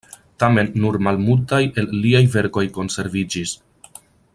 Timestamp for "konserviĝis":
2.79-3.57